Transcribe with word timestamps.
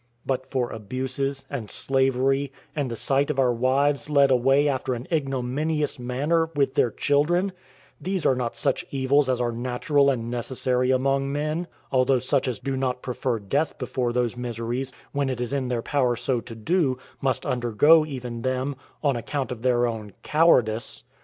But 0.25 0.49
for 0.49 0.71
abuses, 0.71 1.45
and 1.47 1.69
slavery, 1.69 2.51
and 2.75 2.89
the 2.89 2.95
sight 2.95 3.29
of 3.29 3.37
our 3.37 3.53
wives 3.53 4.09
led 4.09 4.31
away 4.31 4.67
after 4.67 4.95
an 4.95 5.07
ignominious 5.11 5.99
manner, 5.99 6.49
with 6.55 6.73
their 6.73 6.89
children, 6.89 7.51
these 8.01 8.25
are 8.25 8.33
not 8.33 8.55
such 8.55 8.83
evils 8.89 9.29
as 9.29 9.39
are 9.39 9.51
natural 9.51 10.09
and 10.09 10.31
necessary 10.31 10.89
among 10.89 11.31
men; 11.31 11.67
although 11.91 12.17
such 12.17 12.47
as 12.47 12.57
do 12.57 12.75
not 12.75 13.03
prefer 13.03 13.37
death 13.37 13.77
before 13.77 14.11
those 14.11 14.35
miseries, 14.35 14.91
when 15.11 15.29
it 15.29 15.39
is 15.39 15.53
in 15.53 15.67
their 15.67 15.83
power 15.83 16.15
so 16.15 16.41
to 16.41 16.55
do, 16.55 16.97
must 17.21 17.45
undergo 17.45 18.03
even 18.03 18.41
them, 18.41 18.75
on 19.03 19.15
account 19.15 19.51
of 19.51 19.61
their 19.61 19.85
own 19.85 20.13
cowardice. 20.23 21.03